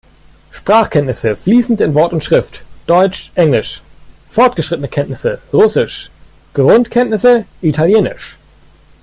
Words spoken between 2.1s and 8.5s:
und Schrift: Deutsch, Englisch; fortgeschrittene Kenntnisse: Russisch, Grundkenntnisse: Italienisch.